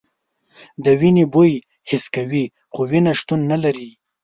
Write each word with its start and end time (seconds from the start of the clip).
د 0.83 0.85
وینې 0.99 1.25
بوی 1.33 1.53
حس 1.89 2.05
کوي 2.15 2.45
خو 2.73 2.81
وینه 2.91 3.11
شتون 3.19 3.39
نه 3.51 3.57
لري. 3.63 3.91